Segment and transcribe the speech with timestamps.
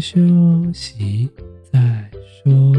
[0.00, 0.20] 休
[0.72, 1.28] 息
[1.72, 2.10] 再
[2.44, 2.72] 说。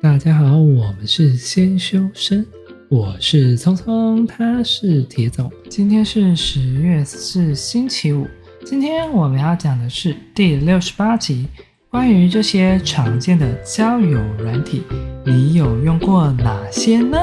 [0.00, 2.44] 大家好，我们是先修身，
[2.88, 5.50] 我是聪聪，他是铁总。
[5.70, 8.26] 今天是十月四，星期五。
[8.64, 11.46] 今天我们要讲的是第六十八集，
[11.88, 14.82] 关于这些常见的交友软体，
[15.24, 17.18] 你有用过哪些呢？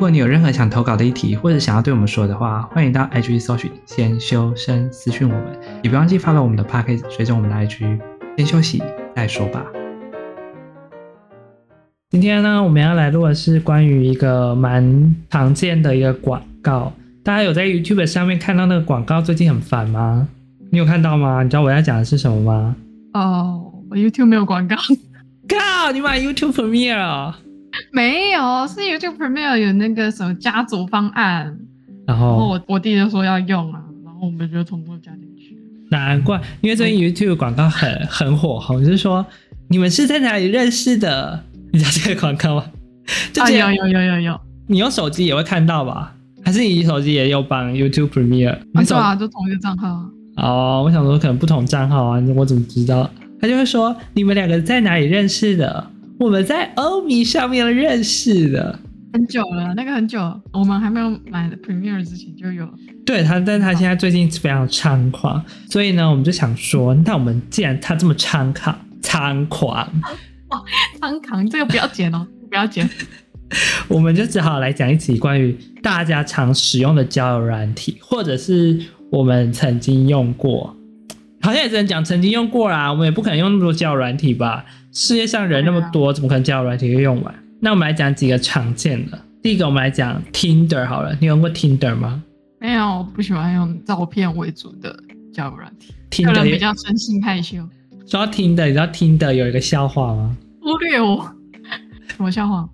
[0.00, 8.00] 如果你有任何想投稿的议题，或者想要对我们说的话，欢迎到 IG 搜寻“先修身”私讯我们，也不忘记发到我们的 p a c k a g e 随着我们的 IG。
[8.38, 8.82] 先休息
[9.14, 9.62] 再说吧。
[12.08, 16.90] 今天呢，我们要来录的是关于一个蛮常见的一个广告。
[17.22, 20.26] 大家有在 YouTube 上面看到那个广告，最近很烦吗？
[20.70, 21.42] 你有看到吗？
[21.42, 22.74] 你知道我要讲的是什么吗？
[23.12, 24.76] 哦，我 YouTube 没有广告。
[25.46, 27.38] 靠，你买 YouTube Premiere 啊？
[27.92, 31.58] 没有，是 YouTube Premiere 有那个什么家族方案，
[32.06, 35.58] 然后，我我弟就说要用啊，然后我们就通过加进去。
[35.90, 39.26] 难怪，因为最近 YouTube 广告很很火红，就是说
[39.68, 41.42] 你们是在哪里认识的？
[41.72, 42.64] 你知道这个广告吗？
[43.32, 46.14] 就啊，有有有有有，你用手机也会看到吧？
[46.44, 48.56] 还是你手机也有绑 YouTube Premiere？
[48.72, 49.88] 没错啊，就同一个账号。
[50.36, 53.10] 哦，我想说可能不同账号啊，我怎么知道？
[53.40, 55.90] 他就会说你们两个在哪里认识的？
[56.20, 58.78] 我们在欧米上面认识的，
[59.14, 60.20] 很久了，那个很久，
[60.52, 62.68] 我们还没有买的 Premiere 之前就有。
[63.06, 69.90] 对他，但他现在最近非常猖狂，所以呢，我们就想说，那我们既然他这么猖狂，猖狂，
[70.50, 70.62] 哇，
[71.00, 72.86] 猖狂，这个不要剪哦， 不要剪，
[73.88, 78.78] 我们就只好来讲一集关于大家常使用的交友软体，或者是
[79.10, 80.76] 我们曾经用过，
[81.40, 84.64] 好像也只能讲曾经用过啦，我们也不可能用那么多交友软体吧。
[84.92, 87.34] 世界上人那么多，怎么可能交友软体会用完？
[87.60, 89.18] 那我们来讲几个常见的。
[89.42, 91.16] 第一个，我们来讲 Tinder 好了。
[91.20, 92.22] 你用过 Tinder 吗？
[92.60, 94.94] 没有，我不喜欢用照片为主的
[95.32, 95.94] 交友软体。
[96.10, 97.56] Tinder 比较生性害羞。
[98.06, 100.36] 说到 Tinder，你知道 Tinder 有一个笑话吗？
[100.60, 101.34] 忽略我。
[102.14, 102.68] 什么笑话？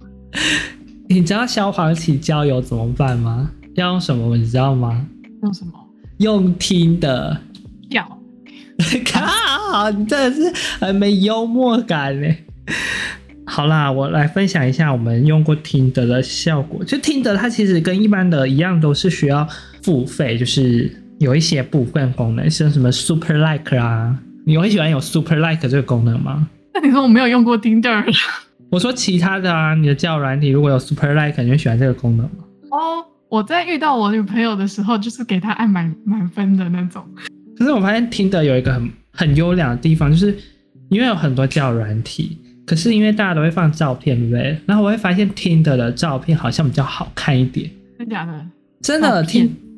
[1.08, 3.48] 你知道消防起交友怎么办吗？
[3.74, 4.36] 要用什么？
[4.36, 5.06] 你知道吗？
[5.42, 5.72] 用什么？
[6.18, 7.30] 用 Tinder。
[7.30, 7.38] 叫。
[9.10, 9.90] 靠！
[9.90, 12.28] 你真的是很没幽默感呢。
[13.46, 16.84] 好啦，我来分享一下我们用过 Tinder 的效果。
[16.84, 19.46] 就 Tinder 它其实跟一般的一样，都是需要
[19.82, 24.18] 付费，就是有一些部分功能，像什么 Super Like 啊。
[24.44, 26.48] 你会喜欢有 Super Like 这个功能吗？
[26.74, 28.04] 那你说我没有用过 Tinder。
[28.70, 32.32] 我说其他的啊，你的交友软体如果有 Super Like，你会喜欢这个功能吗？
[32.70, 37.04] 哦，我在遇到我女朋友的时候，就是给她按满满分的那种。
[37.58, 40.36] 可是我发现 Tinder 有一个很很优良的地方，就是
[40.88, 42.36] 因为有很多交友软体，
[42.66, 44.58] 可是因为大家都会放照片，对不对？
[44.66, 47.70] 然后我会发现 Tinder 的照片好像比较好看一点。
[47.98, 48.46] 真的假的？
[48.82, 49.24] 真的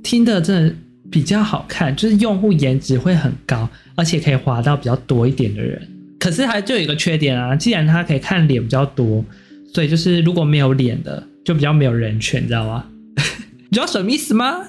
[0.03, 0.75] ，Tinder 真的
[1.11, 5.81] 比较好看，就是用户颜值会很高，而且可以滑到比较多一点的人。
[6.19, 9.25] 可是它就有一个缺点啊，既然它可以看脸比较多，
[9.73, 12.85] 所以就是如果没有脸的，就比较没有人权，你知道吗？
[13.71, 14.67] 你知道什么意思吗？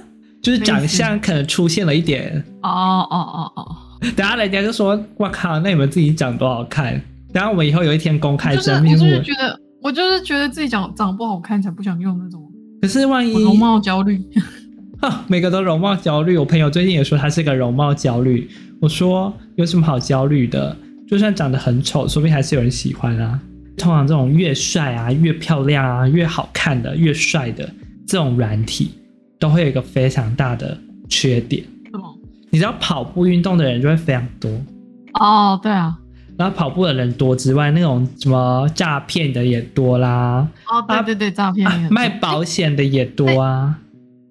[0.50, 3.76] 就是长相可能出现了一点哦哦哦哦，
[4.16, 6.94] 等下人家就说：“我靠，那你们自己长多好看？”
[7.32, 12.42] 等下我们以后有一天公开真面目，我就是觉得，我就是觉得自己长长不好看才不想用那种。
[12.82, 14.20] 可是万一容貌焦虑，
[15.00, 16.38] 哈，每个都容貌焦虑。
[16.38, 18.50] 我朋友最近也说他是个容貌焦虑。
[18.82, 20.76] 我说有什么好焦虑的？
[21.08, 23.40] 就算长得很丑，说不定还是有人喜欢啊。
[23.78, 27.70] 通常这种越帅啊、越漂亮啊、越好看的、越帅的
[28.08, 28.92] 这种软体。
[29.40, 30.78] 都会有一个非常大的
[31.08, 31.64] 缺点？
[32.52, 34.50] 你知道跑步运动的人就会非常多
[35.14, 35.96] 哦，对啊。
[36.36, 40.48] 然后跑步的人多之外，那种什么诈骗的也多啦。
[40.68, 43.78] 哦，对对对，诈骗、卖保险的也多啊。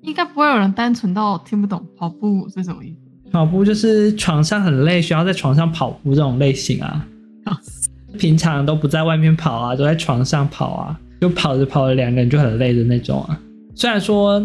[0.01, 3.31] 应该不会有人单纯到听不懂跑步是什么意思？
[3.31, 7.07] 跑步就是床上很累，需要在床上跑步这种类型啊。
[7.45, 7.57] 哦、
[8.19, 13.39] 平常都不在外面跑啊，都在床上跑啊，就跑着跑着两个人就很累的那种啊。
[13.77, 14.45] 虽然说。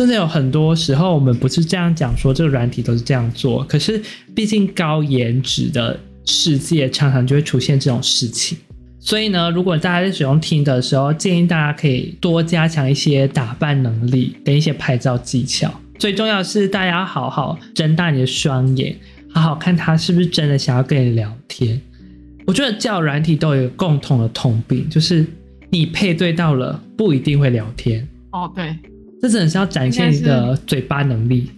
[0.00, 4.00] 真的有很多时候，我们不是这样讲说这个软体都是这样做，可是
[4.34, 8.56] 毕竟高颜值的世界常常就会出现这种事情。
[8.98, 15.70] 所以呢，如果大家在使用听的时候，建议大家可以多加强一些打扮能力跟一些拍照技巧。
[15.98, 18.96] 最重要是，大家要好好睁大你的双眼，
[19.34, 21.78] 好好看他是不是真的想要跟你聊天。
[22.46, 25.26] 我觉得叫软体都有一个共同的通病，就是
[25.68, 28.08] 你配对到了不一定会聊天。
[28.32, 28.74] 哦，对。
[29.20, 31.50] 这真的是要展现你的嘴巴能力。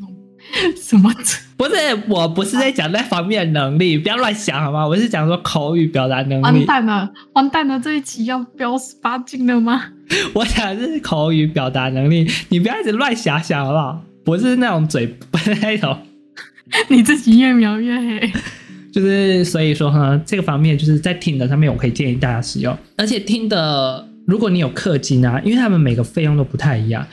[0.76, 1.12] 什么？
[1.56, 1.74] 不是，
[2.08, 4.86] 我不是在讲那方面的能力，不要乱想好吗？
[4.86, 6.42] 我是讲说口语表达能力。
[6.42, 7.78] 完蛋了，完蛋了！
[7.78, 9.84] 这一期要飙十八禁了吗？
[10.34, 14.02] 我讲的是口语表达能力，你不要一直乱想想好不好？
[14.24, 15.96] 不是那种嘴， 不是那种。
[16.88, 18.32] 你自己越描越黑。
[18.92, 22.76] 就是所以说哈，这个方面就是在听的上面，我可以建议大家使用。
[22.96, 27.06] 而且听的，如果你有氪金啊，因为他们每个费用都不太一样，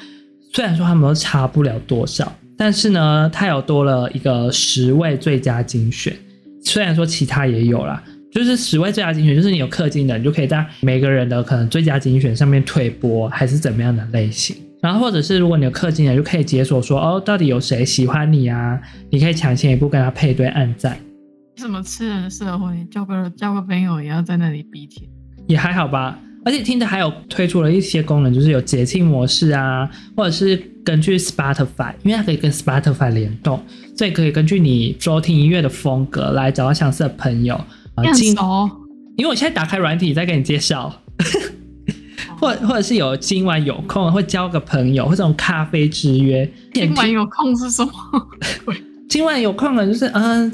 [0.54, 2.32] 虽然说他们都差不了多少。
[2.58, 6.14] 但是呢，他有多了一个十位最佳精选，
[6.62, 8.04] 虽然说其他也有啦，
[8.34, 14.58] 就是十位最佳精选，就是你有氪金的，你就可以在每个人的可能最佳精选上面推播，还是怎么样的类型。
[14.82, 18.78] 然后或者是如果你有氪金的，就可以解锁说哦，到底有谁喜欢你啊？
[19.10, 20.98] 你可以抢先一步跟他配对暗赞。
[21.56, 25.10] 什么吃人社会，交个交个朋友也要在那里比天，
[25.48, 26.20] 也还好吧。
[26.46, 33.62] 而且听的还有推出了一些功能，就是有节庆模式啊，或者是根据 Spotify，因为它可以跟 Spotify 联动，
[33.96, 37.56] 所以可以根据你收听音乐的风格来找到相似的朋友
[37.96, 38.04] 啊。
[38.14, 38.36] 今
[39.18, 41.02] 因为我现在打开软体在给你介绍，
[42.40, 46.50] 或或者是有今晚有空会交个朋友，或者这种咖啡之约。
[46.74, 47.92] 今晚有空是什么？
[49.10, 50.50] 今晚有空了，就是嗯，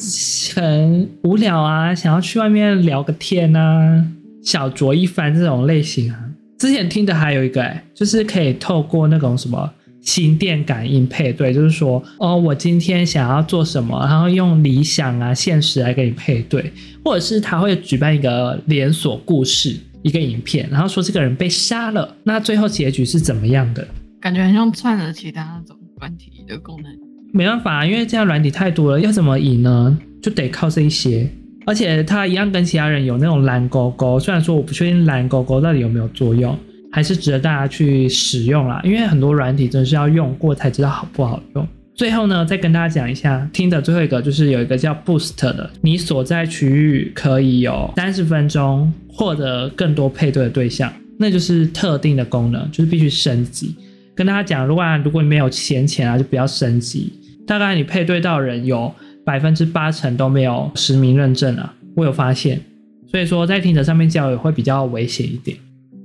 [0.55, 4.03] 很无聊啊，想要去外面聊个天啊。
[4.45, 6.17] 小酌一番这种类型啊，
[6.57, 9.69] 之前听的还有一个哎，就是可以透过那种什么
[10.01, 16.71] 心电感应配对，就是说哦，我今天想要做什么，然后用理想啊、现实来给你配对，
[17.03, 23.85] 或者是他会举办一个连锁故事，一个影片，然后说这个人被杀了，那最后结局是怎么样的？
[24.21, 26.91] 感觉很像串了其他那种软体的功能。
[27.33, 29.97] 没办法，因为这样软体太多了，要怎么赢呢？
[30.21, 31.27] 就得靠这一些。
[31.65, 36.57] 而且它一样跟其他人有那种蓝勾勾，虽然说我不确定蓝勾勾到底有没有作用，
[36.91, 38.79] 还是值得大家去使用啦。
[38.83, 41.67] 因为很多软体真的是要用过才知道好不好用。
[41.95, 53.73] 最后呢，再跟大家讲一下，听的最后一个就是有一个叫 Boost 的，你所在区域可以有三十分钟获得更多配对的对象，那就是特定的功能，就是必须升级。
[54.13, 57.11] 跟大家讲，如果如果你没有闲钱啊，就不要升级。
[57.47, 58.93] 大概你配对到人有。
[59.25, 62.61] 百分之八成都没有实名认证啊，我有发现，
[63.07, 65.57] 所以说在听者上面交友会比较危险一点。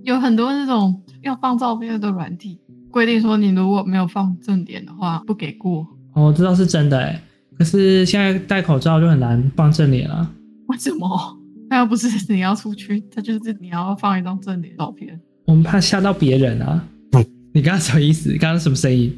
[0.03, 2.59] 有很多那种要放照片的软体，
[2.91, 5.87] 规定说你如果没有放正脸的话不给过。
[6.15, 7.23] 哦，这倒是真的哎，
[7.59, 10.33] 可是现在戴口罩就很难放正脸啊。
[10.69, 11.37] 为什么？
[11.69, 15.21] 那又不是你要出去，他就是你要放一张正脸照片。
[15.45, 16.85] 我们怕吓到别人啊。
[17.53, 18.31] 你刚刚什么意思？
[18.39, 19.13] 刚刚什么声音？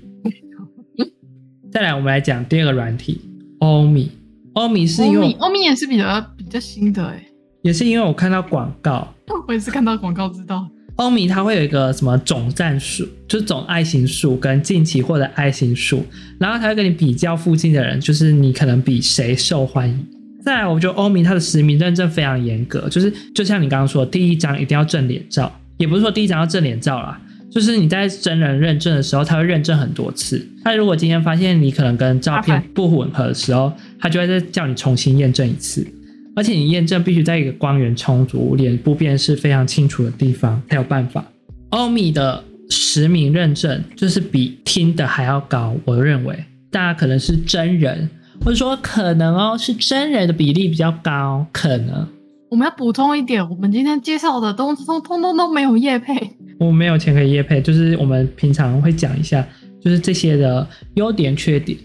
[1.71, 3.21] 再来，我们来讲第二个软体。
[3.63, 4.11] 欧米，
[4.55, 7.25] 欧米是因为欧米也是比较比较新的哎，
[7.63, 9.07] 也是因为我看到广告，
[9.47, 10.69] 我也是看到广告知道。
[10.97, 16.05] 欧米它会有一个什么总战数，就是总爱心数跟近期获得爱心数，
[16.41, 20.07] 然后它会跟你比较附近的人，就是你可能比谁受欢迎。
[20.45, 27.21] 再来，我觉得欧米它的实名认证非常严格，就是就像你刚刚说，第一张一定要正脸照，也不是说第一张要正脸照啦。
[27.53, 30.45] 就是你在真人认证的时候，他会认证很多次。
[30.65, 33.71] 他如果今天发现你可能跟照片不吻合的时候，
[34.01, 35.87] 他就会再叫你重新验证一次。
[36.35, 41.23] 而且你验证必须在一个光源充足、脸部辨识非常清楚的地方才有办法。
[41.69, 48.09] 欧米的实名认证就是比听的还要高，我认为大家可能是真人，
[48.41, 52.09] 或者说可能哦是真人的比例比较高，可能。
[52.53, 56.15] 我们要补充一点，我们今天介绍的都通通通都没有业配。
[56.59, 59.43] 我没有钱可以业配，就是我们平常会讲一下，
[59.83, 61.79] 就是这些的优点缺点。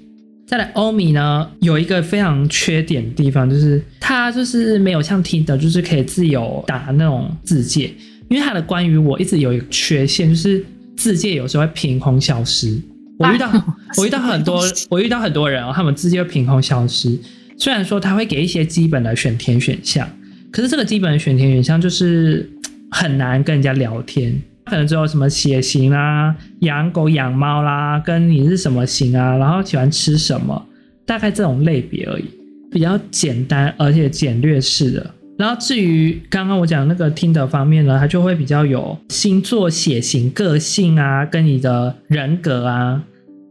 [0.46, 7.90] 再来，欧米呢有一个非常缺点的地方，就是它就是没有像 Tinder，就是可以自由打那种字界，
[8.28, 10.66] 因为它的关于我一直有一个缺陷，就是
[10.98, 12.78] 字界有时候会凭空消失。
[13.20, 13.50] 我遇到
[13.98, 17.18] 我遇到很多我遇到很多人哦，他们字界会凭空消失。
[17.58, 20.08] 虽然说他会给一些基本的选填选项，
[20.58, 22.50] 可是这个基本的选填选项就是
[22.90, 24.42] 很难跟人家聊天。
[24.66, 30.66] 可能只有什么血型啦、养狗养猫啦，跟你是什么型啊，然后喜欢吃什么，
[31.06, 32.26] 大概这种类别而已，
[32.72, 35.14] 比较简单而且简略式的。
[35.38, 43.04] 然后至于刚刚我讲那个听的方面呢，它就会比较有星座、血型、个性啊，跟你的人格啊、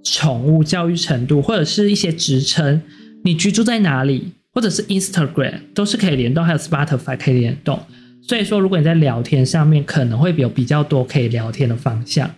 [0.02, 2.82] 宠物教育程度，或者是一些职称，
[3.22, 7.78] 你居住在哪里，或者是 Instagram 都是可以联动，还有 Spotify 可以联动。
[8.26, 12.28] 所以说，如果你在聊天上面可能会有比较多可以聊天的方向。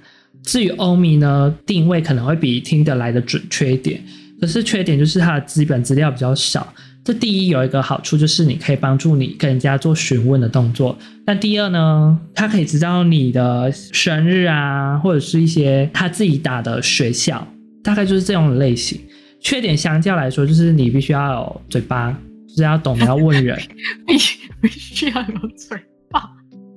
[0.42, 4.02] 至于欧米呢，定位可能会比听得来的准确一点，
[4.40, 6.74] 可是缺点就是它的基本资料比较少。
[7.04, 17.46] 这第一有一个好处就是你可以帮助你跟人家做询问的动作，但第二呢，它可以知道你的生日啊，或者是一些他自己打的学校，
[17.84, 19.00] 大概就是这种类型。
[19.40, 22.10] 缺点相较来说，就是你必须要有嘴巴，
[22.48, 23.58] 就是要懂得要问人，
[24.06, 24.16] 必
[24.60, 25.78] 必须要有嘴
[26.10, 26.22] 巴。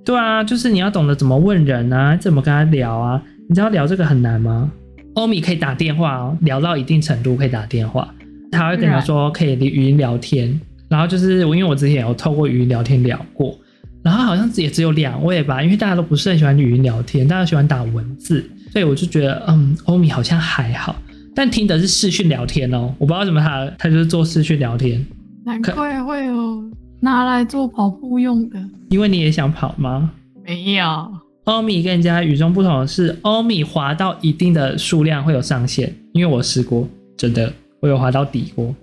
[0.04, 3.22] 对啊，就是你要懂得怎么问人啊，怎么跟他聊啊。
[3.48, 4.72] 你知道聊这个很难吗？
[5.16, 8.14] 欧米可以打电话哦，聊到一定程度可以打电话，
[8.52, 10.60] 他会跟他说可以语音聊天。
[10.90, 13.58] 然后就是我，因为我之前有透过语音聊天聊过，
[14.04, 20.96] 然后好像也只有两位吧，因为大家都不是很喜欢语音聊天，大家喜欢打文字，所以我就觉得，嗯，欧米好像还好。
[21.36, 25.06] 但听的是视讯聊天哦，我不知道为什么他他就是做视讯聊天，
[25.46, 26.64] 难怪会有
[27.00, 28.60] 拿来做跑步用的。
[28.90, 30.12] 因为你也想跑吗？
[30.46, 31.12] 没有。
[31.46, 38.74] 欧米跟人家与众不同的是，欧米滑到一定的数量会有上限，因为我试过，真的我有滑到底过。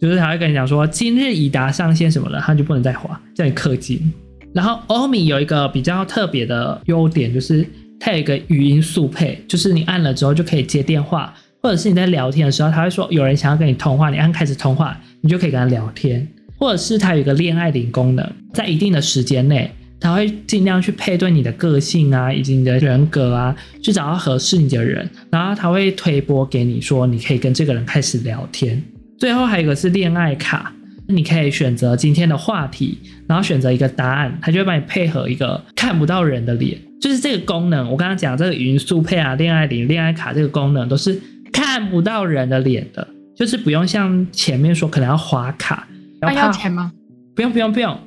[0.00, 4.12] 就是他会跟你讲说，今日已达上限什么的，他就不能再滑，叫你氪金。
[4.54, 7.66] 然后欧米有一个比较特别的优点，就是
[8.00, 11.32] 它有一个语音速配，就是你按了之后就可以接电话，
[11.68, 16.26] 或者是你在聊天的时候，他会说有人想要跟你通话，你按开始通话，你就可以跟他聊天。
[16.56, 19.70] 或者是它有一个恋爱铃功能，在一定的时间内，
[20.00, 28.82] 他会尽量去配对你的个性啊，以及你的人格啊，去找到合适你的人，然后他会推播给你说，你可以跟这个人开始聊天。
[29.18, 30.72] 最后还有一个是恋爱卡，
[31.08, 32.96] 你可以选择今天的话题，
[33.26, 36.78] 然后选择一个答案，它就会帮你配合一个看不到人的脸。
[36.98, 41.16] 就是这个功能，我刚刚讲这个语音速配啊、恋爱铃、恋爱卡这个功能都是
[41.52, 45.88] 看不到人的脸的，就是不用像前面说可能要划卡，
[46.22, 46.92] 要要钱吗？
[47.34, 47.98] 不用不用不用，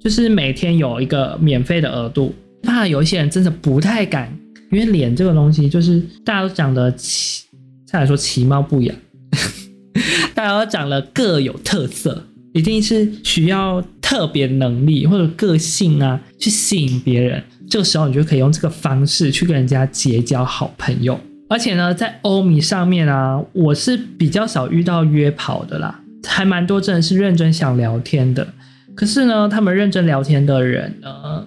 [0.00, 2.34] 就是每天有一个免费的额度。
[2.62, 4.36] 怕有一些人真的不太敢，
[4.72, 7.44] 因为脸这个东西就是大家都长得其，
[7.86, 8.94] 再来说其貌不扬。
[10.34, 17.42] 大家都长得各有特色，一定是需要特别能力或者个性啊，去吸引别人。
[17.70, 21.18] 这个时候，你就可以用这个方式去跟人家结交好朋友。
[21.48, 28.46] 而且呢，在欧米上面啊，我是比较少遇到约跑的啦，还蛮多真的是认真想聊天的。
[28.94, 31.46] 可是呢，他们认真聊天的人呢，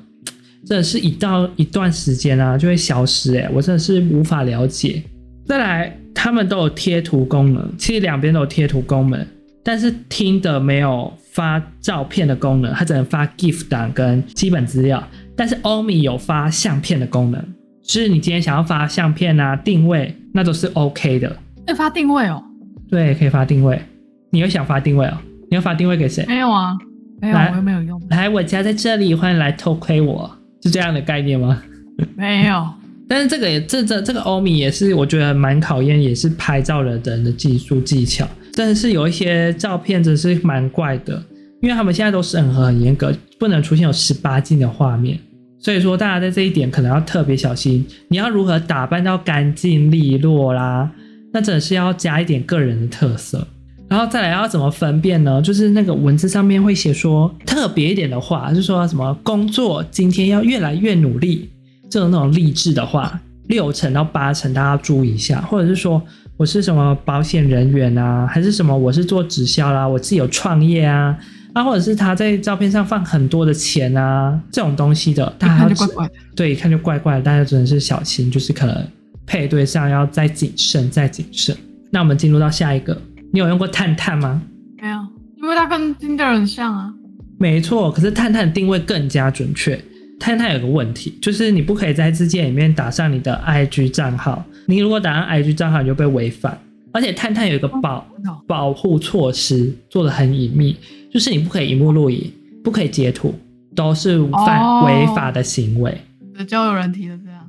[0.65, 3.33] 真的是一到一段时间啊，就会消失。
[3.35, 5.01] 诶，我真的是无法了解。
[5.45, 5.97] 再来。
[6.13, 9.25] 他们都有贴图功能，其实两边都有贴图功能，
[9.63, 15.03] 但是听的没有发照片的功能，它只能发 GIF 档跟基本资料。
[15.35, 17.43] 但是欧米有发相片的功能，
[17.91, 21.27] 就是你今天想要发相片啊、定位，那都是 OK 的。
[21.67, 22.41] 可以发定位哦？
[22.89, 23.81] 对，可以发定位。
[24.29, 25.17] 你又想发定位哦？
[25.49, 26.23] 你要发定位给谁？
[26.25, 26.73] 没有啊，
[27.19, 28.01] 没有，我又没有用。
[28.09, 30.31] 来，我家在这里，欢迎来偷窥我，
[30.63, 31.61] 是这样的概念吗？
[32.15, 32.65] 没有。
[33.09, 38.25] 但是这个也这这这个欧米也是我觉得蛮考验，也是拍照的人的技术技巧。
[38.55, 41.21] 但是有一些照片真是蛮怪的，
[41.61, 45.19] 因为他们现在都审核很严格，不能出现有十八禁的画面。
[45.61, 47.85] 所以说大家在这一点可能要特别小心。
[48.07, 50.89] 你要如何打扮到干净利落啦？
[51.31, 53.47] 那真的是要加一点个人的特色。
[53.87, 55.41] 然后再来要怎么分辨呢？
[55.41, 61.49] 就是那个文字上面会写说特别一点的话，就说什么工作今天要越来越努力。
[61.89, 65.41] 这种那种励志的话，六成到八成，大家注意一下。
[65.41, 66.01] 或者是说
[66.37, 71.17] 我是什么保险人员啊，还是什么我是做直销啦，我自己有创业啊，
[71.53, 76.13] 啊，或者是他在照片上放很多的钱啊，这种东西的，大家就怪怪的。
[76.35, 78.87] 对，一看就怪怪的，大家只能是小心，就是可能
[79.25, 81.55] 配对上要再谨慎，再谨慎。
[81.89, 82.99] 那我们进入到下一个，
[83.33, 84.41] 你有用过探探吗？
[84.81, 84.97] 没有，
[85.41, 86.93] 因为它跟 Tinder 很像啊。
[87.37, 89.79] 没错，可是探探定位更加准确。
[90.19, 94.45] 探探有个问题，就是你不可以在字界里面打上你的 IG 账号。
[94.67, 96.55] 你如果打上 IG 账号，你就被违反。
[96.93, 98.05] 而且探探有一个保
[98.45, 100.77] 保护措施做的很隐秘，
[101.11, 102.31] 就是你不可以荧幕录影，
[102.63, 103.33] 不可以截图，
[103.75, 105.95] 都是犯违法的行为。
[106.47, 107.39] 交友人提的这样。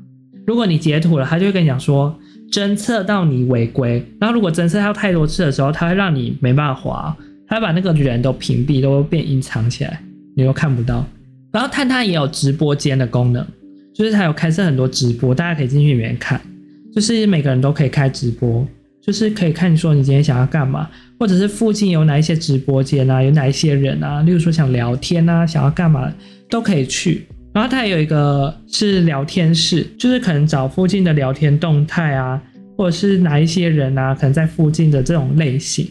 [0.47, 2.15] 如果你截图了，他就会跟你讲说，
[2.51, 4.05] 侦测到你违规。
[4.21, 7.17] 然后如果侦测到太多次的时候，他会让你没办法滑，
[7.47, 10.03] 他会把那个人都屏蔽，都变隐藏起来，
[10.37, 11.07] 你都看不到。
[11.53, 13.47] 然后探探也有直播间的功能，
[13.95, 16.41] 就是它有开设很多直播，大家可以进去里面看，
[16.95, 18.67] 就是每个人都可以开直播，
[19.05, 26.11] 就是可以看你说你今天想要干嘛，或者是附近有哪一些直播间啊，有哪一些人啊，例如说想聊天啊，想要干嘛
[26.49, 27.27] 都可以去。
[27.53, 32.41] 然后它也有一个是聊天室，就是可能找附近的聊天动态啊，
[32.79, 35.87] 或者是哪一些人啊，可能在附近的这种类型，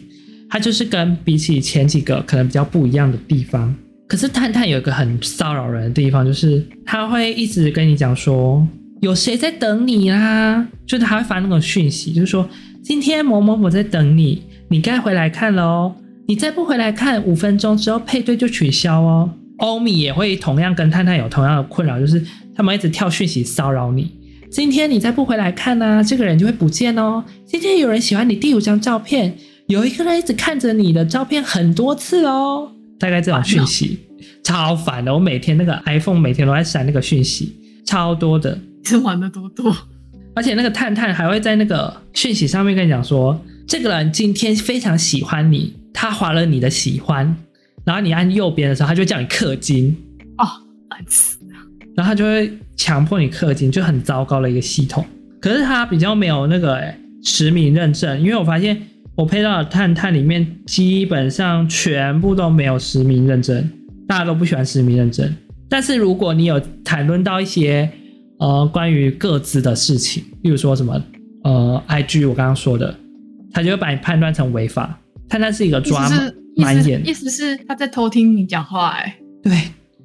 [0.48, 3.72] 它就是跟比起前几个可能比较不一样的地方。
[4.08, 8.66] 可是探探有一个很骚扰人的地方，就是他会一直跟你讲说
[9.00, 12.46] 有谁在等你啦，就是他会发那种讯息，就是说
[12.82, 15.94] 今天某某某在等你，你该回来看了哦，
[16.26, 19.30] 你再不回来看，五分钟之后配对就取消哦。
[19.58, 22.20] 欧米也会同样跟探探有同样的困扰，就是
[22.56, 24.10] 他们一直跳讯息骚扰你，
[24.50, 27.22] 今天你再不回来看呢，这个人就会不见哦。
[27.46, 29.36] 今天有人喜欢你第五张照片。
[29.68, 34.00] 有一个人一直看着你的照片很多次哦，大概这种讯息
[34.42, 35.14] 超烦的。
[35.14, 38.58] 我每天那个 iPhone 每天都在闪那个讯息，超多的。
[38.84, 39.74] 是玩的多多，
[40.34, 47.36] 而且那个探探还会在那个讯息上面跟你讲说，这个人今天非常喜欢你，他划了你的喜欢，
[47.84, 49.96] 然后你按右边的时候，他就叫你氪金
[50.38, 50.44] 哦，
[50.88, 51.56] 烦死了。
[51.94, 55.04] 然后他就会强迫你氪金，就很糟糕的一个系统。
[55.40, 58.80] 可是他比较没有那个诶实名认证，因为我发现
[59.14, 63.68] 我配到的探探里面基本上全部都没有实名认证，
[64.08, 65.30] 大家都不喜欢实名认证。
[65.68, 67.90] 但是如果你有谈论到一些
[68.42, 71.00] 呃关于各自的事情，例如说什么
[71.44, 72.92] 呃 IG 我刚刚说的，
[73.52, 74.98] 他就会把你判断成违法。
[75.28, 76.10] 探探是一个抓
[76.56, 79.16] 蛮严，意思是他在偷听你讲话哎。
[79.44, 79.56] 对，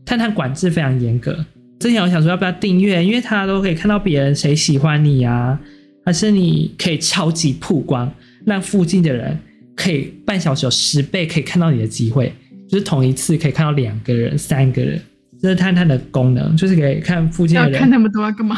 [0.06, 1.44] 探探管制非常严格。
[1.80, 5.60] 之前我想说要不要订阅，因为他都可以看到别人谁喜欢你啊，
[6.06, 8.10] 还是你可以超级曝光，
[8.46, 9.38] 让附近的人
[9.76, 12.32] 可以半小时有十倍可以看到你的机会，
[12.70, 15.02] 就是同一次可以看到两个人、三个人，
[15.42, 17.74] 这是探探的功能，就是可以看附近的人。
[17.74, 18.58] 要看那么多要干嘛？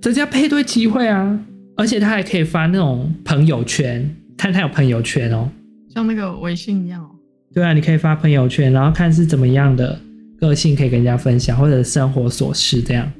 [0.00, 1.38] 增加配对机会啊！
[1.76, 5.48] 而且他还可以发那种朋友圈，探探有朋友圈哦，
[5.94, 7.10] 像那个微信一样哦。
[7.54, 9.98] 对啊，你可以发朋友圈，然后看是怎么样的。
[10.40, 13.10] 个性可以跟人家分享，或者生活琐事这样。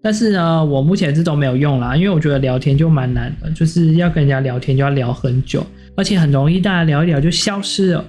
[0.00, 8.04] 但是呢，我目前这都没有用啦，因为我觉得聊天就蛮难的，就是要跟人家聊天就要聊很久，而且很容易大家聊一聊就消失了。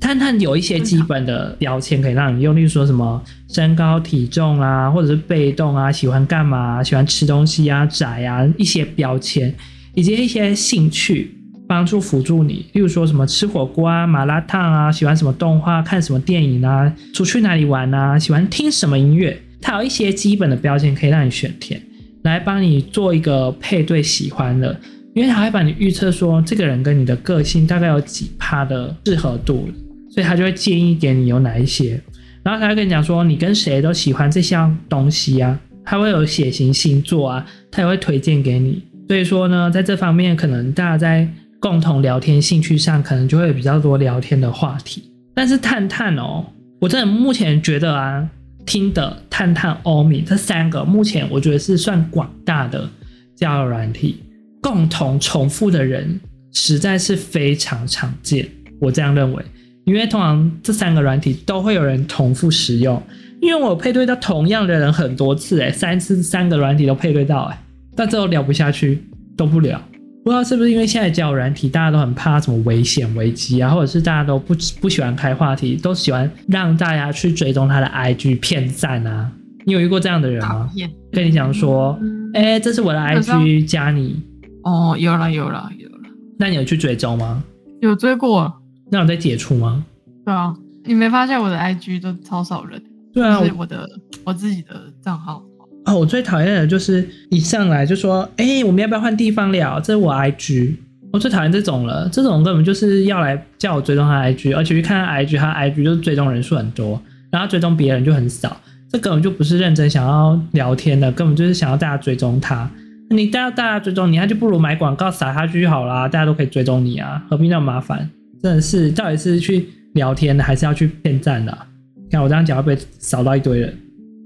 [0.00, 9.54] 探探有一些基本的标签可以让你用，例如说什么身高、体重啊，或者是被动啊，喜欢干嘛，喜欢吃东西啊，宅啊，一些标签，
[9.94, 11.38] 以及一些兴趣。
[11.66, 21.80] 帮助辅助你，例如说什么吃火锅啊、麻辣烫啊，喜欢什么动画、看什么电影啊，出去哪里玩啊，喜欢听什么音乐，它有一些基本的标签可以让你选填，
[22.22, 24.78] 来帮你做一个配对喜欢的，
[25.14, 29.66] 因为它会帮你预测说这个人跟你的个性大概有几趴的适合度，
[30.14, 32.00] 所以他就会建议给你有哪一些，
[32.44, 45.02] 然后他会跟你讲说你跟谁都喜欢这项东西啊，他会有血型星座啊，他也会推荐给你，所以说呢，在这方面可能大家在共同聊天兴趣上可能就会有比较多聊天的话题，
[45.34, 46.46] 但是探探哦，
[46.80, 48.28] 我真的目前觉得啊，
[48.64, 52.88] 听的探探、欧米这三个目前我觉得是算广大的
[53.34, 54.22] 交友软体，
[54.60, 56.20] 共同重复的人
[56.52, 58.48] 实在是非常常见，
[58.80, 59.44] 我这样认为，
[59.84, 63.02] 因为通常这三个软体都会有人重复使用，
[63.40, 67.56] 因为我配对到同样的人很多次，诶，三次三个软体都配对到，诶，
[67.94, 69.02] 但最后聊不下去，
[69.36, 69.80] 都不聊。
[70.24, 79.30] 不知道是不是因为现在交友软体大家都很怕什么危险危机啊，或者是大家都不不喜欢开话题，都喜欢让大家去追踪他的 IG 骗赞啊？
[79.66, 80.70] 你有遇过这样的人吗？
[81.12, 81.98] 跟你讲说，
[82.32, 84.22] 哎、欸，这是我的 IG，加你。
[84.62, 85.94] 哦，有了有了有了。
[86.38, 87.44] 那你有去追踪吗？
[87.82, 88.50] 有追过。
[88.90, 89.84] 那有在解除吗？
[90.24, 92.82] 对啊，你没发现我的 IG 都超少人？
[93.12, 93.88] 对啊，就是我的
[94.24, 95.42] 我自己的账号。
[95.86, 99.78] 哦，我最讨厌的就是一上来就说，哎、欸，我们要不要换地方聊？
[99.78, 100.76] 这是我 IG，
[101.12, 102.08] 我最讨厌这种了。
[102.10, 108.56] 这种根本就是要来叫我追踪他 IG，而且去看他 IG，他 IG 就是追踪人数很多，然后追踪别人就很少。
[108.90, 112.70] 这根本就不是认真想要聊天的，根本就是想要大家追踪他。
[113.10, 118.08] 你大家大家追踪你，那就不如买广告撒下去就好啦，大家都可以追踪你啊，何必那么麻烦？
[118.44, 121.66] 真的是，到底是去聊天的，还是要去骗赞的、啊？
[122.10, 123.74] 看我这样讲会不会扫到一堆人？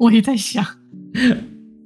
[0.01, 0.67] 我也在想。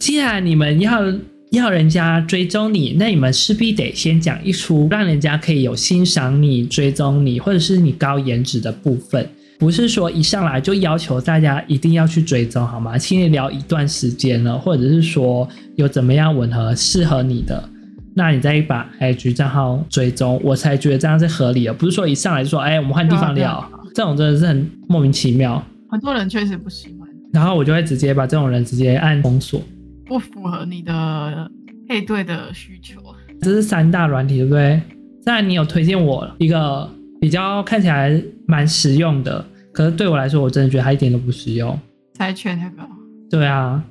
[0.01, 1.03] 既然你们要
[1.51, 9.29] 要人家追踪你，那你们势必得先讲一出让人家可以有欣赏你、追踪你，或者是你高颜值的部分。
[9.59, 12.97] 不是说一上来就要求大家一定要去追踪，好吗？
[12.97, 17.69] 请你聊一段时间了，或者是说有怎么样吻合适合你的，
[18.15, 21.73] 那你再把 IG 账号追踪，我才觉得这样是合理的。
[21.73, 25.63] 不是说一上来就说，哎，我们换地方聊，这种真的是很莫名其妙。
[25.91, 27.09] 很多人确实不喜欢。
[27.33, 29.63] 然后我就会直接把这种人直接按封锁，
[30.05, 31.51] 不符合你的
[31.89, 33.01] 配对的需求。
[33.41, 34.81] 这是三大软体，对不对？
[35.25, 36.89] 当然你有推荐我一个
[37.21, 41.79] 比较看起来蛮实用的，可是对我来说，我真的觉得它一点都不实用。
[42.15, 42.89] 柴犬那个？
[43.31, 43.83] 对啊，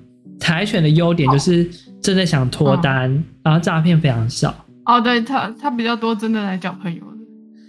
[0.41, 1.63] 柴犬的优点就是
[2.01, 4.53] 真的想脱单，哦、然后诈骗非常少。
[4.85, 7.17] 哦，对，它它比较多真的来交朋友的，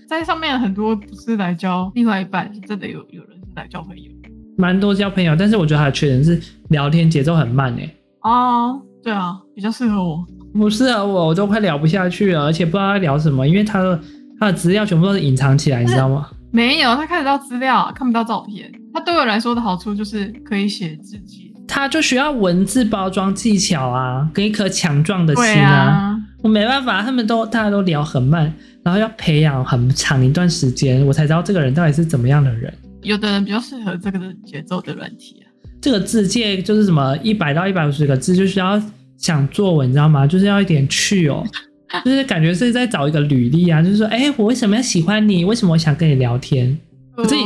[0.09, 4.11] 在上面很多不是来交另外一半，是真的有有人是来交朋友。
[4.57, 7.97] 蛮多交朋友，但是我觉得他的缺点是聊天节奏很慢诶、欸。
[8.23, 10.27] 哦，对啊，比较适合我。
[10.55, 14.01] 不适合我，我都快聊不下去了，而且不知道他聊什么，因为他的
[14.39, 16.29] 他的资料全部都是隐藏起来，你知道吗？
[16.53, 18.71] 没有，他看得到资料，看不到照片。
[18.93, 21.42] 他对我来说的好处就是可以写字迹。
[21.75, 25.73] 他就需要文字包装技巧啊，跟一颗强壮的心啊。
[25.73, 32.71] 啊我没办法，他们都大家都聊很慢，然后要培养很长一段时间，我才知道这个人到底是怎么样的人。
[33.01, 35.49] 有的人比较适合这个节奏的软体啊。
[35.81, 38.81] 这个字界就是什么一百到一百五十个字，就需要
[39.17, 40.27] 想作文，你知道吗？
[40.27, 41.43] 就是要一点趣哦，
[42.05, 45.43] 就是感觉是在找一个履历啊，就是说，哎，我为什么要喜欢你？
[45.43, 46.79] 为什么我想跟你聊天？
[47.25, 47.43] 自己，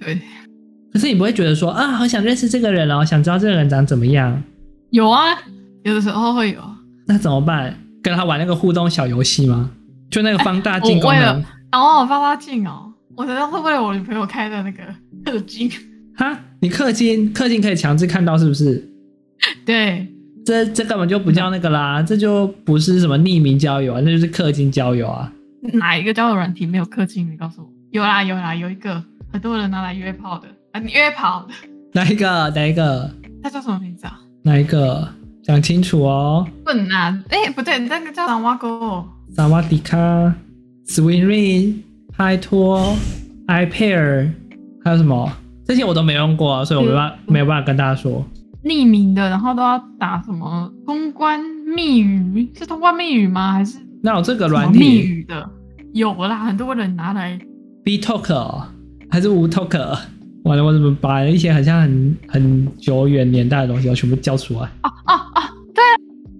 [0.00, 0.18] 对，
[0.92, 4.42] 可是你不会觉得说啊，好想认识这个人哦，想知道这个人长怎么样？
[4.90, 5.20] 有啊，
[5.84, 6.60] 有的时候会有。
[7.06, 7.74] 那怎么办？
[8.02, 9.70] 跟他玩那个互动小游戏吗？
[10.10, 11.42] 就那个放大镜功能？
[11.72, 14.82] 哦，放大镜哦，我觉得会为了我女朋友开的那个
[15.24, 15.70] 氪金。
[16.16, 18.86] 哈，你氪金，氪金可以强制看到是不是？
[19.64, 20.06] 对，
[20.44, 25.32] 这这根本就不叫那个啦，这就不是什么匿名交友啊，那就是氪金交友啊。
[25.72, 27.30] 哪一个交友软体没有氪金？
[27.30, 27.68] 你告诉我。
[27.92, 29.02] 有啦有啦，有一个
[29.32, 31.54] 很多人拿来约炮的啊，你约炮的。
[31.92, 32.50] 哪一个？
[32.50, 33.10] 哪一个？
[33.42, 34.18] 他叫什么名字啊？
[34.42, 35.06] 哪一个？
[35.42, 36.46] 讲清楚哦。
[36.64, 39.04] 笨啊，哎，不对，那个叫啥哇哥？
[39.34, 39.96] 萨瓦迪卡
[40.86, 41.76] ，Swing Ring，
[42.16, 42.94] 拍拖
[43.48, 44.30] ，iPair，
[44.84, 45.30] 还有什么？
[45.64, 48.24] 这些我都没用过，所以我没办法没有办法跟大家说。
[48.64, 51.40] 匿名的，然后都要打什么通关
[51.74, 52.48] 密语？
[52.54, 53.52] 是通关密语吗？
[53.52, 55.50] 还是那有这个软体密语的？
[55.92, 57.38] 有啦，很多人拿来。
[57.84, 58.68] B Talk、哦、
[59.10, 59.98] 还是无 Talk？
[60.44, 64.60] 完了，我怎么把一些很像很很久远年代的东西我全部叫出来？
[64.82, 65.40] 哦哦哦！
[65.74, 65.82] 对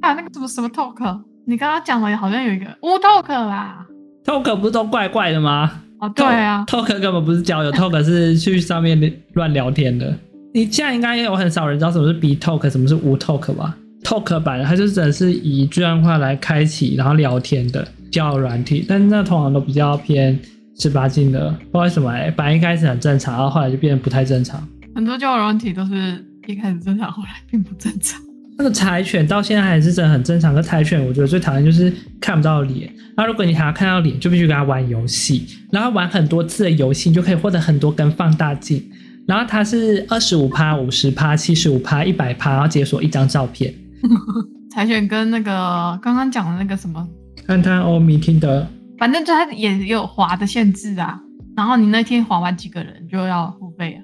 [0.00, 1.20] 啊，那个什么什么 Talk？
[1.46, 3.86] 你刚刚讲的好像有一个无 Talk 啦。
[4.24, 5.70] Talk 不是都怪怪的吗？
[6.00, 10.12] 哦，对啊，Talk 根本不是交友， Talk 是去上面乱聊天的。
[10.54, 20.38] 你现在应该也有很少人知道什么是 B Talk，什么是无 Talk 吧？Talk 版它就真的是以这样话来开启，然后聊天的交友软体，但是那通常都比较偏
[20.78, 24.66] 十八禁的，不知道为什么哎、欸，本来一开始很正常，然后后来就变得不太正常。
[24.94, 28.20] 很多交友软体都是一开始正常，后来并不正常。
[28.58, 30.54] 那个柴犬到现在还是真的很正常。
[30.54, 32.92] 可柴犬我觉得最讨厌就是看不到脸。
[33.16, 38.82] 那如果你想要看到脸，就必须跟他玩游戏，然后玩很多次的游戏，你就可以获得很多根放大镜。
[39.26, 43.72] 然后它是二十五趴、五十趴、七十五趴、一百趴，然后解锁一张照片。
[44.74, 47.08] 柴犬跟那个刚刚讲的那个什么，
[47.46, 48.68] 安探欧米听的，
[49.02, 51.20] 反正就它也有滑的限制啊。
[51.56, 54.00] 然后你那天滑完几个人就要付费啊。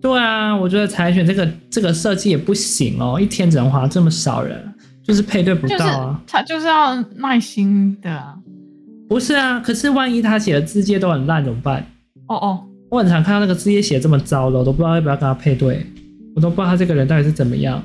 [0.00, 4.58] 对啊，我觉得柴犬这个这个设计也不行哦，一天只能滑这么少人，
[5.04, 6.22] 就是配对不到啊。
[6.26, 8.34] 他就是要耐心的啊。
[9.10, 11.84] 不是啊，可是万一他写的字迹都很烂怎么办？
[12.28, 15.84] 哦哦，我很常看到那个字迹写这么糟的，我都不知道要不要跟他配对，
[16.34, 17.82] 我都不知道他这个人到底是怎么样。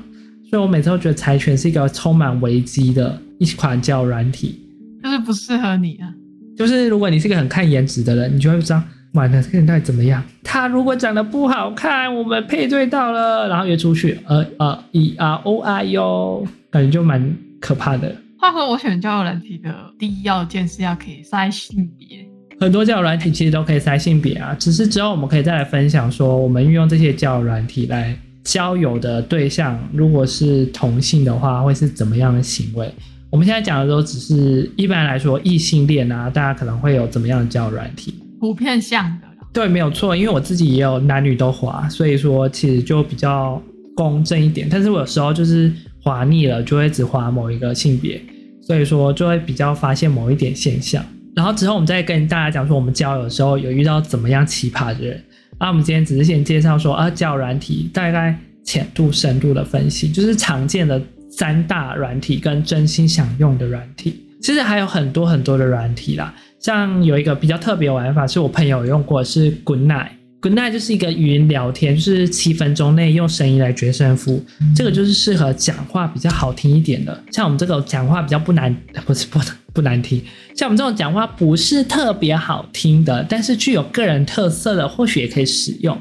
[0.48, 4.58] 所以我每次都觉得柴犬是一个充满危机的一款交友软体，
[5.02, 6.14] 就是不适合你啊。
[6.56, 8.82] 就是如果你是一个很看颜值的人，你就会知道。
[9.12, 10.22] 玩的这个人到底怎么样？
[10.44, 18.14] 他如果长得不好看，我们配对到了，然后约出去，呃呃，E R O I 哟，感觉就蛮可怕的。
[18.38, 22.26] 话说，我选交友软体的第一要件是要可以筛性别。
[22.60, 28.14] 很多交友软体其实都可以筛性别啊，只是之后我们可以再来分享说，我们运用这些交友软体来
[28.44, 32.92] 交友的对象，如果是同性的话，会是怎么样的行为？
[33.36, 38.14] 我们现在讲的都只是一般来说异性恋啊，大家可能会有怎么样的交友软体？
[38.40, 43.62] 普遍向的，对，没有错，因为我自己也有男女都滑，所以说其实就比较
[43.94, 44.66] 公正一点。
[44.70, 45.70] 但是我有时候就是
[46.02, 48.18] 滑腻了，就会只滑某一个性别，
[48.66, 51.04] 所以说就会比较发现某一点现象。
[51.34, 55.22] 然后之后我们再跟大家讲说，我们交友的时候有遇到怎么样奇葩的人。
[55.60, 60.98] 那我们今天只是先介绍说啊，交友软体大概浅度、深度的分析，就是常见的
[61.36, 64.22] 三大软体跟真心想用的软体。
[64.42, 66.34] 其实还有很多很多的软体啦。
[66.58, 70.08] 像有一个比较特别玩法，是我朋友用过，是 Good Night。
[70.40, 74.44] Good Night 就是一个语音聊天，就是七分钟内用声音来决胜负。
[74.74, 79.40] 这个就是适合讲话比较好听一点的，像我们这个讲话比较不难，不是不
[79.72, 80.22] 不难听，
[80.54, 85.98] 像我们这种讲话不是特别好听的，但是具有个人特色的，或许也可以使用。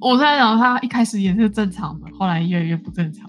[0.00, 3.28] 我在想他一开始也是正常的，后来越来越不正常。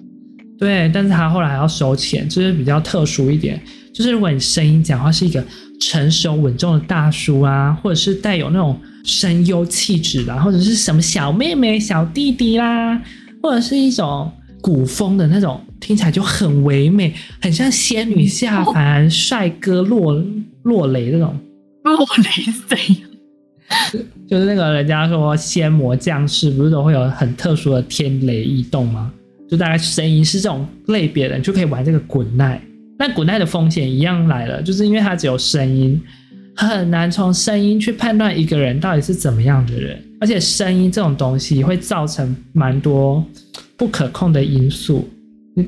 [0.59, 3.59] 对，但是他后来还要收钱，就是比较特殊一点。
[3.93, 5.43] 就是如果你声音讲话是一个。
[5.81, 13.01] 成熟稳重的大叔啊，或者是带有那种声优气质啦，或者是什么小妹妹、小弟弟啦，
[13.41, 20.21] 或者是一种古风的那种，听起来就很唯美，很像仙女下凡，帅哥落
[20.63, 21.33] 落雷那种。
[21.83, 23.09] 落雷是怎样？
[24.29, 29.13] 就是那个人家说仙魔降世，不是都会有很特殊的天雷异动吗？
[29.49, 32.61] 就大概声音是这种类别的，你就可以玩这个滚奈。
[32.97, 36.01] 但滚奈的风险一样来了，就是因为它只有声音，
[36.55, 43.25] 很难从声音去判断一个人到底是怎么样的人，而且声音这种东西会造成蛮多
[43.77, 45.09] 不可控的因素。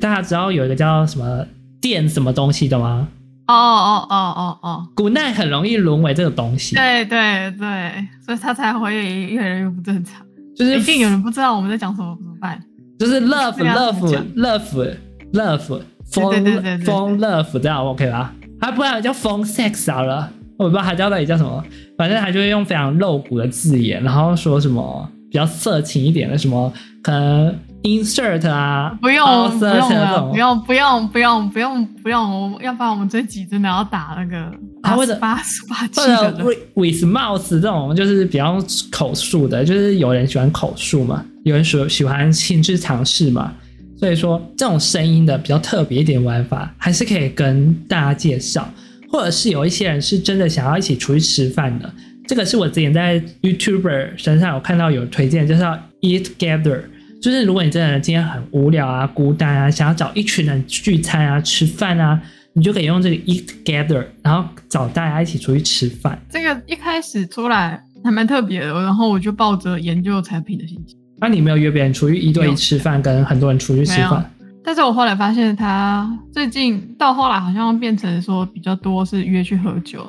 [0.00, 1.44] 大家知道有一个叫什么
[1.80, 3.08] 电什么东西的吗？
[3.48, 6.76] 哦哦哦哦哦，Good night 很容易沦为这个东西。
[6.76, 7.92] 对对对，
[8.24, 10.24] 所以他才会越来越不正常。
[10.56, 12.62] 就是一定有人不知道我们在讲什么，怎么办？
[13.02, 14.96] 就是 love love love
[15.32, 18.32] love phone phone love 这样 OK 吧？
[18.60, 21.64] 他不然叫 phone sex 好了，我不知道他叫到底叫什么，
[21.98, 27.52] 反正他就会用非常露骨的字眼，然后说什么比较色情一点的什么可能。
[27.82, 36.32] Insert 啊，不用不用了，不用不用不用不用不用，要不然我们这集真的要打那个啊，或者八十八七的。
[36.74, 43.52] with mouse 这种就是比较口述的，就是有人喜欢口述嘛，有人喜喜欢亲自尝试嘛，
[43.98, 48.68] 所以说这种声音的比较特别一点玩法，还是可以跟大家介绍，
[49.10, 51.92] 或者是有一些人是真的想要一起出去吃饭的，
[52.28, 56.82] 这个是我之前在 YouTuber 身上有看到有推荐，就是要 Eat Together。
[57.22, 62.20] 就是如果你真的今天很无聊啊、孤单啊，想要找一群人聚餐啊、吃饭啊，
[62.52, 66.20] 你就可以用这个 eat together，然后找大家一起出去吃饭。
[66.28, 70.98] 这个一开始出来还蛮特别的，然后我就抱着研究产品的心情。
[71.20, 74.28] 那、啊、你没有约别人出去一对一吃饭，跟很多人出去吃饭？
[74.64, 80.04] 但是我后来发现，他最近到后来好像变成说比较多是约去喝酒，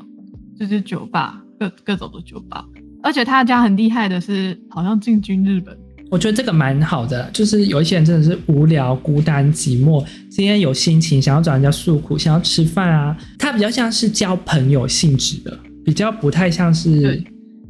[0.60, 2.66] 就是酒吧各各种的酒吧，
[3.04, 5.78] 而且他家很厉害的是，好像进军日本。
[6.14, 17.20] 我觉得这个蛮好的，就是有一些人真的是无聊、孤单、寂寞，今天有心情想要找人家诉苦，想要吃饭啊，他比较像是交朋友性质的，比较不太像是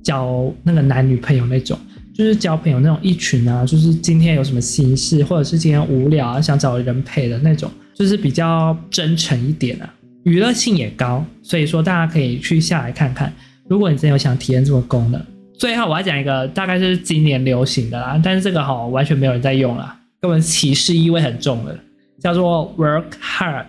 [0.04, 1.80] 交那个男女朋友那种，
[2.14, 9.90] 就是交朋友那种一群啊，就是今天有什么心事，或者是今天无聊啊，想找人陪的那种，就是比较真诚一点啊，
[10.26, 13.32] 娱乐性也高，所以说大家可以去下来看看，
[13.70, 15.26] 如果你真的有想体验这个功能。
[15.58, 21.80] 最后我要讲一个，大概是今年流行的啦，但是这个好完全没有人在用啦，根本歧视意味很重的，
[22.20, 23.66] 叫做 Work Hard。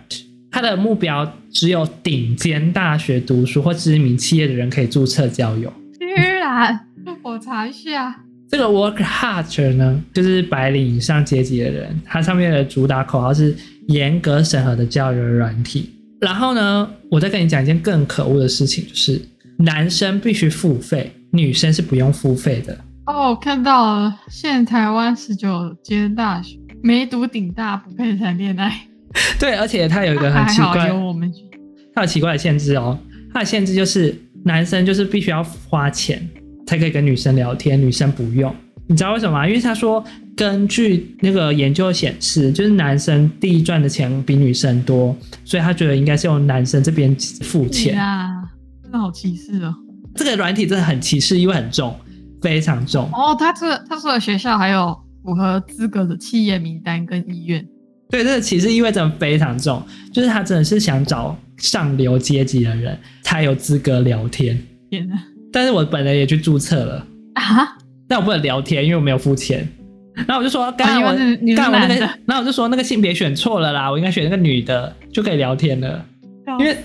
[0.51, 5.71] 它的目标只有顶尖大学读书或知名企业的人可以注册交友。
[5.99, 6.79] 居然，
[7.23, 13.55] 我查一下，这个 Work Hard 呢，就是白领以上阶级的人，它上面的主打口号是
[13.87, 15.89] 严格审核的交友软体。
[16.21, 19.21] 然后呢，我再跟你讲一件更可恶的事情，就是
[19.57, 21.11] 男生必须付费。
[21.31, 23.29] 女生是不用付费的哦。
[23.29, 28.87] 我看到了，现台湾十九间大学没读顶大不配谈恋爱。
[29.39, 31.31] 对，而且它有一个很奇怪，有我们
[31.93, 32.97] 它有奇怪的限制哦。
[33.33, 36.27] 它的限制就是男生就是必须要花钱
[36.67, 38.53] 才可以跟女生聊天，女生不用。
[38.87, 39.47] 你知道为什么吗？
[39.47, 40.03] 因为他说
[40.35, 48.43] 根据那个研究显示，就是男生第一赚的钱比女生多，所以他觉得应该是由男生这边付钱啊。
[48.83, 49.73] 真的好歧视哦。
[50.15, 51.93] 这个软体真的很歧视，因为很重，
[52.41, 53.09] 非常重。
[53.11, 57.63] 哦，他这他说的学校还有符合资格的企业名单跟医院。
[58.09, 64.57] 对，这个歧视意味真的非常重，就是他真的是想找上流阶级的人才有资格聊天。
[64.89, 65.21] 天哪！
[65.51, 69.67] 但是我本人也去注册了啊，但我不能聊天，因为我没有付钱。
[70.15, 71.17] 然后我就说，刚刚我
[71.57, 76.05] 刚刚我那个，然后我就说那个性别选错了啦，我应该选那个女的就可以聊天了，
[76.57, 76.77] 因为。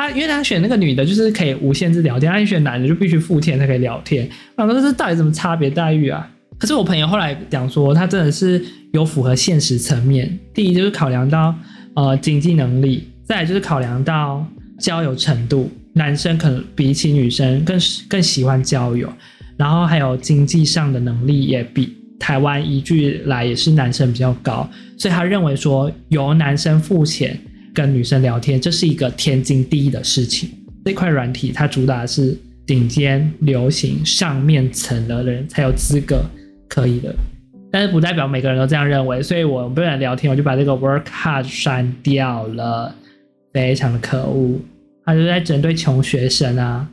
[0.00, 4.26] 他因为他选那个女的，就是可以无限制聊天；他选男的就必须付钱才可以聊天。
[4.56, 6.26] 我说这是到底怎么差别待遇啊？
[6.58, 10.38] 可是我朋友后来讲说，他真的是有符合现实层面。
[10.54, 11.54] 第一就是考量到
[11.94, 14.46] 呃经济能力，再来就是考量到
[14.78, 19.12] 交友程度，男生可能比起女生更更喜欢交友，
[19.58, 27.38] 然后还有经济上的能力也比台湾依据来也是男生比较高，所以他认为说由男生付钱。
[27.80, 30.50] 跟女生聊天，这是一个天经地义的事情。
[30.84, 36.22] 这块软体它主打的是顶尖、流行、上面层的人才有资格
[36.68, 37.14] 可以的，
[37.72, 39.22] 但是不代表每个人都这样认为。
[39.22, 42.94] 所以我不想聊天，我就把这个 work hard 删掉了，
[43.54, 44.60] 非常的可恶。
[45.06, 46.86] 他就在针对穷学生啊，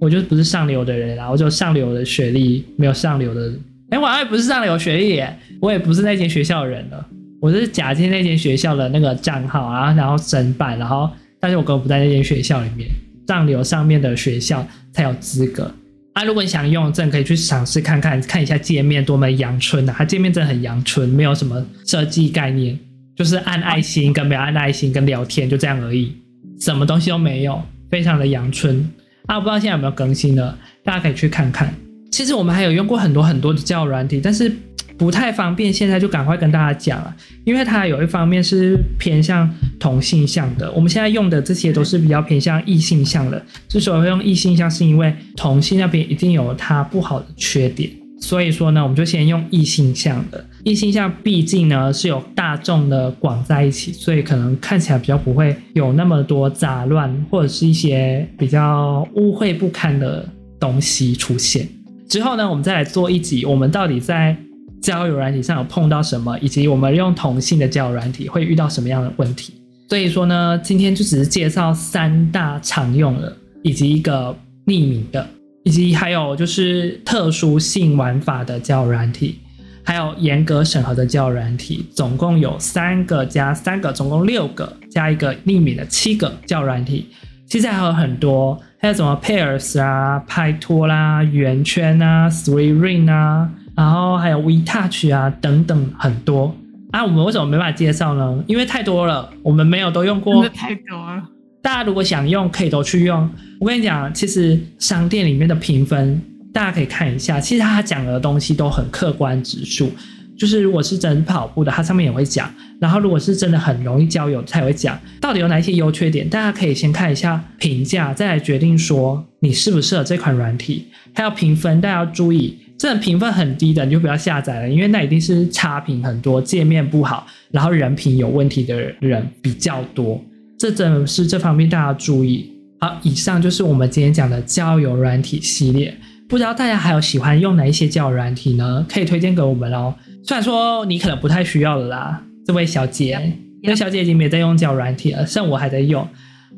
[0.00, 3.52] 我就不是上流的人啊，我就上流的学历，没有上流的。
[3.90, 7.04] 哎，我也不是上流学历耶，我也不是那间学校的人了。
[7.40, 12.88] 我是假借那间学校的那个账号啊，然后申办，然后但是我根本不在那间学校里面，
[13.28, 15.72] 上流上面的学校才有资格
[16.14, 16.24] 啊。
[16.24, 19.94] 如果你想用，真的可以去尝试看看，看一下界面多么阳春啊！
[19.96, 22.76] 它界面真的很阳春，没有什么设计概念，
[23.14, 26.12] 就是按爱心跟没有按爱心跟聊天就这样而已，
[26.58, 28.90] 什么东西都没有，非常的阳春
[29.26, 29.36] 啊！
[29.36, 31.72] 我不知道现在有没有更新了，大家可以去看看。
[32.10, 34.50] 其实我们还有用过很多很多的交友软体，但是。
[34.98, 43.40] 不太方便，现在就赶快跟大家讲了，因为它有一方面是偏向同性向的，我们现在用的这些都是比较偏向异性向的。
[43.68, 47.88] 之所以会用异性向，是因为同性那边一定有它不好的缺点，
[48.20, 50.44] 所以说呢，我们就先用异性向的。
[50.64, 61.68] 异性向毕竟呢是有大众的广在一起，所以可能看起来比较不会有那么多杂乱或者是一些比较污秽不堪的东西出现。
[62.08, 64.36] 之后呢，我们再来做一集，我们到底在
[64.80, 69.54] 交友软体上有碰到什么，以及我们用同性的交友软体会遇到什么样的问题。
[69.88, 74.36] 所以说呢，今天就只是介绍三大常用的，以及一个
[74.66, 75.26] 匿名的，
[75.64, 79.38] 以及还有就是特殊性玩法的交友软体。
[79.84, 87.06] 还有严格审核的交友软体，总共有三个加三个，总共六个，加一个匿名的七个交友软体。
[87.46, 96.52] 其实还有很多，还有什么 Pairs 啊、拍拖啦、圆圈啊、Three Ring 啊，然后还有 We Touch 啊等等很多。
[96.90, 98.42] 啊，我们为什么没办法介绍呢？
[98.48, 100.48] 因为太多了，我们没有都用过。
[100.48, 101.22] 太多了。
[101.62, 103.30] 大家如果想用，可以都去用。
[103.60, 106.20] 我跟你讲，其实商店里面的评分。
[106.52, 109.92] 大家可以看一下，其实他讲的东西都很客观指数，
[110.36, 112.48] 就是如果是真跑步的，它上面也会讲；
[112.80, 116.28] 然后如果是真的很容易交友，它也会讲到底有哪一些优缺点。
[116.28, 120.88] 大家可以先看一下评价，再来决定说你适不适合这款软体。
[121.14, 130.22] 还有评分，大家要注意，这种评分很低的你就不要下载了，因为那一定是差评很多，界面不好，然后人品有问题的人比较多。
[130.56, 132.48] 这真的是这方面大家注意。
[132.80, 135.92] 好，以上就是我们今天讲的交友软体系列。
[136.28, 138.86] 不知道大家还有喜欢用哪一些交友软体呢？
[138.88, 139.92] 可以推荐给我们哦。
[140.22, 146.06] 虽然说你可能不太需要了啦，这位小姐，这位小姐已经没在用交友软体了，剩我还在用。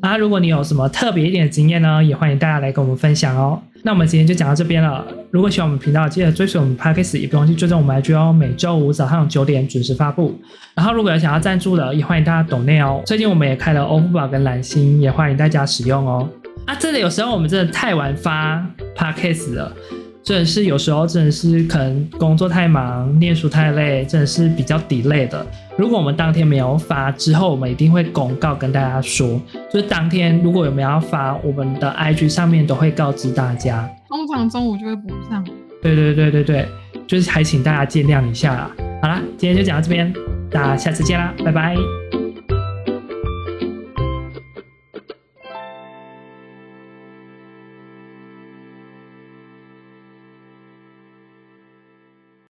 [0.01, 3.61] 啊，如果你有什么特别一点的经验呢，也欢迎大家来跟我们分享哦。
[3.83, 5.03] 那我们今天就讲到这边了。
[5.31, 8.31] 如果喜欢我们频道，记得追随我们 Podcast，也不忘记追踪我们 IG 哦。
[8.31, 10.39] 每周五早上九点准时发布。
[10.75, 13.01] 然后如果有想要赞助的，也欢迎大家抖内哦。
[13.05, 16.29] 最近我们也开了欧付宝跟蓝心，也欢迎大家使用哦。
[16.65, 18.63] 啊，真的有时候我们真的太晚发
[18.95, 19.75] podcast 了，
[20.23, 25.43] 真的是有时候真的是可能工作太忙，念书太累，真的是比较 delay 的。
[25.81, 29.41] 如果我们当天没有发，之后我们一定会公告跟大家说，
[29.73, 33.89] 就是当天如果有没有要发，我们的 IG 上面都会告知大家。
[34.07, 35.43] 通常中午就会补上。
[35.81, 36.67] 对对对对对，
[37.07, 38.69] 就是还请大家见谅一下啦。
[39.01, 40.13] 好啦，今天就讲到这边，
[40.51, 41.75] 大家下次见啦，拜拜。